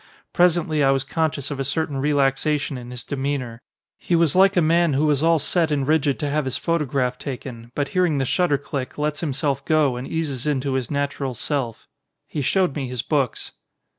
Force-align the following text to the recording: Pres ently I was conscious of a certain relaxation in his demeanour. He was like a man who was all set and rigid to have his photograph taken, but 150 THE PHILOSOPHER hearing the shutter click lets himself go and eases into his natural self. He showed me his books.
Pres 0.33 0.57
ently 0.57 0.83
I 0.83 0.89
was 0.89 1.03
conscious 1.03 1.51
of 1.51 1.59
a 1.59 1.63
certain 1.63 1.97
relaxation 1.97 2.75
in 2.75 2.89
his 2.89 3.03
demeanour. 3.03 3.61
He 3.99 4.15
was 4.15 4.35
like 4.35 4.57
a 4.57 4.59
man 4.63 4.93
who 4.93 5.05
was 5.05 5.21
all 5.21 5.37
set 5.37 5.69
and 5.69 5.87
rigid 5.87 6.17
to 6.21 6.29
have 6.31 6.45
his 6.45 6.57
photograph 6.57 7.19
taken, 7.19 7.71
but 7.75 7.89
150 7.89 7.91
THE 7.91 7.91
PHILOSOPHER 7.91 7.93
hearing 7.93 8.17
the 8.17 8.25
shutter 8.25 8.57
click 8.57 8.97
lets 8.97 9.19
himself 9.19 9.63
go 9.63 9.97
and 9.97 10.07
eases 10.07 10.47
into 10.47 10.73
his 10.73 10.89
natural 10.89 11.35
self. 11.35 11.87
He 12.27 12.41
showed 12.41 12.75
me 12.75 12.87
his 12.87 13.03
books. 13.03 13.51